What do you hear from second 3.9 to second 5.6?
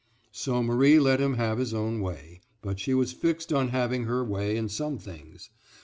her way in some things.